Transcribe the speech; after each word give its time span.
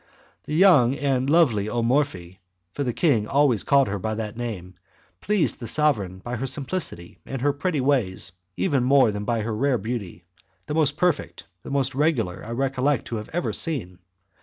The 0.45 0.55
young 0.55 0.95
and 0.97 1.29
lovely 1.29 1.69
O 1.69 1.83
Morphi 1.83 2.39
for 2.73 2.83
the 2.83 2.91
king 2.91 3.27
always 3.27 3.63
called 3.63 3.87
her 3.87 3.99
by 3.99 4.15
that 4.15 4.35
name 4.35 4.73
pleased 5.21 5.59
the 5.59 5.67
sovereign 5.67 6.17
by 6.17 6.37
her 6.37 6.47
simplicity 6.47 7.19
and 7.23 7.39
her 7.43 7.53
pretty 7.53 7.81
ways 7.81 8.31
more 8.57 8.65
even 8.65 8.87
than 9.13 9.25
by 9.25 9.41
her 9.41 9.55
rare 9.55 9.77
beauty 9.77 10.25
the 10.65 10.73
most 10.73 10.97
perfect, 10.97 11.43
the 11.61 11.69
most 11.69 11.93
regular, 11.93 12.43
I 12.43 12.49
recollect 12.49 13.05
to 13.09 13.17
have 13.17 13.29
ever 13.31 13.53
seen. 13.53 13.99